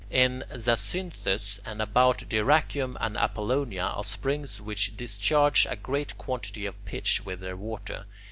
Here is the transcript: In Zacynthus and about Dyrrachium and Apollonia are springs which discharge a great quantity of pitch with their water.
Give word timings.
In 0.09 0.45
Zacynthus 0.55 1.59
and 1.63 1.79
about 1.79 2.27
Dyrrachium 2.27 2.97
and 2.99 3.15
Apollonia 3.15 3.83
are 3.83 4.03
springs 4.03 4.59
which 4.59 4.97
discharge 4.97 5.67
a 5.69 5.75
great 5.75 6.17
quantity 6.17 6.65
of 6.65 6.83
pitch 6.85 7.23
with 7.23 7.39
their 7.39 7.55
water. 7.55 8.07